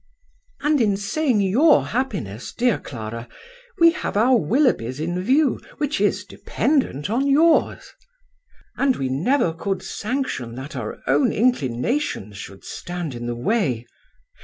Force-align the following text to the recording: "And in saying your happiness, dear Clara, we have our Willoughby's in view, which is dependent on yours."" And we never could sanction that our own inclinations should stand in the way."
"And 0.63 0.81
in 0.81 0.97
saying 0.97 1.41
your 1.41 1.85
happiness, 1.85 2.53
dear 2.53 2.79
Clara, 2.79 3.29
we 3.77 3.91
have 3.91 4.17
our 4.17 4.35
Willoughby's 4.35 4.99
in 4.99 5.21
view, 5.21 5.61
which 5.77 6.01
is 6.01 6.25
dependent 6.25 7.07
on 7.07 7.27
yours."" 7.27 7.93
And 8.79 8.95
we 8.95 9.09
never 9.09 9.53
could 9.53 9.83
sanction 9.83 10.55
that 10.55 10.75
our 10.75 10.97
own 11.05 11.31
inclinations 11.31 12.35
should 12.37 12.63
stand 12.65 13.13
in 13.13 13.27
the 13.27 13.35
way." 13.35 13.85